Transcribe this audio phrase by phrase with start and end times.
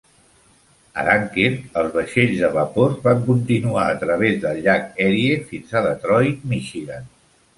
[1.01, 5.87] A Dunkirk, els vaixells de vapor van continuar a través del llac Erie fins a
[5.89, 7.09] Detroit, Michigan.